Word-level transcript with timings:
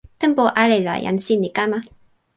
tenpo 0.21 0.43
ale 0.63 0.77
la 0.87 0.95
jan 1.05 1.17
sin 1.25 1.39
li 1.43 1.49
kama. 1.57 1.79